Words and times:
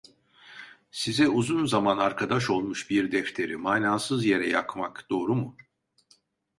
Size 0.91 1.29
uzun 1.29 1.65
zaman 1.65 1.97
arkadaş 1.97 2.49
olmuş 2.49 2.89
bir 2.89 3.11
defteri 3.11 3.57
manasız 3.57 4.25
yere 4.25 4.49
yakmak 4.49 5.09
doğru 5.09 5.35
mu? 5.35 5.57